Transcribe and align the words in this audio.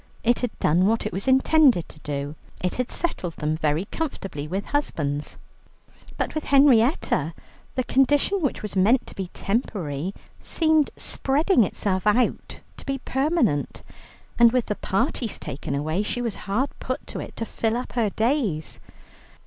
It 0.23 0.39
had 0.39 0.57
done 0.57 0.87
what 0.87 1.05
it 1.05 1.13
was 1.13 1.27
intended 1.27 1.87
to 1.87 1.99
do, 1.99 2.33
it 2.59 2.73
had 2.73 2.89
settled 2.89 3.35
them 3.35 3.55
very 3.55 3.85
comfortably 3.85 4.47
with 4.47 4.65
husbands. 4.65 5.37
But 6.17 6.33
with 6.33 6.45
Henrietta, 6.45 7.35
the 7.75 7.83
condition 7.83 8.41
which 8.41 8.63
was 8.63 8.75
meant 8.75 9.05
to 9.05 9.13
be 9.13 9.27
temporary, 9.33 10.15
seemed 10.39 10.89
spreading 10.97 11.63
itself 11.63 12.07
out 12.07 12.61
to 12.77 12.85
be 12.87 12.97
permanent, 12.97 13.83
and 14.39 14.51
with 14.51 14.65
the 14.65 14.75
parties 14.75 15.37
taken 15.37 15.75
away, 15.75 16.01
she 16.01 16.19
was 16.19 16.35
hard 16.49 16.71
put 16.79 17.05
to 17.05 17.19
it 17.19 17.35
to 17.35 17.45
fill 17.45 17.77
up 17.77 17.91
her 17.91 18.09
days. 18.09 18.79